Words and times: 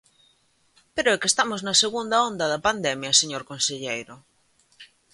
¡Pero 0.95 1.09
é 1.15 1.19
que 1.21 1.29
estamos 1.31 1.59
na 1.63 1.79
segunda 1.83 2.17
onda 2.29 2.45
da 2.53 2.63
pandemia, 2.67 3.19
señor 3.21 3.43
conselleiro! 3.51 4.15